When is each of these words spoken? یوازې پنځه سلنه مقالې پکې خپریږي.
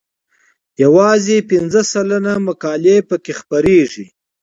یوازې 0.83 1.37
پنځه 1.51 1.81
سلنه 1.91 2.33
مقالې 2.47 2.97
پکې 3.09 3.33
خپریږي. 3.39 4.05